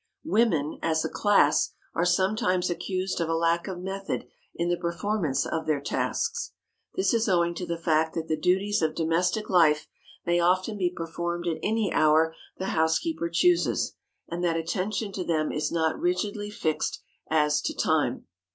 Women, 0.25 0.79
as 0.81 1.05
a 1.05 1.09
class, 1.09 1.73
are 1.93 2.05
sometimes 2.05 2.71
accused 2.71 3.21
of 3.21 3.29
a 3.29 3.35
lack 3.35 3.67
of 3.67 3.77
method 3.79 4.25
in 4.55 4.67
the 4.67 4.75
performance 4.75 5.45
of 5.45 5.67
their 5.67 5.79
tasks. 5.79 6.53
This 6.95 7.13
is 7.13 7.29
owing 7.29 7.53
to 7.53 7.67
the 7.67 7.77
fact 7.77 8.15
that 8.15 8.27
the 8.27 8.35
duties 8.35 8.81
of 8.81 8.95
domestic 8.95 9.47
life 9.47 9.87
may 10.25 10.39
often 10.39 10.75
be 10.75 10.89
performed 10.89 11.45
at 11.45 11.59
any 11.61 11.93
hour 11.93 12.33
the 12.57 12.69
housekeeper 12.73 13.29
chooses, 13.29 13.93
and 14.27 14.43
that 14.43 14.57
attention 14.57 15.11
to 15.11 15.23
them 15.23 15.51
is 15.51 15.71
not 15.71 15.99
rigidly 16.01 16.49
fixed 16.49 17.03
as 17.29 17.61
to 17.61 17.75
time. 17.75 18.25